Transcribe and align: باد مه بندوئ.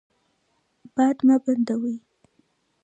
باد 0.95 1.17
مه 1.27 1.35
بندوئ. 1.43 1.97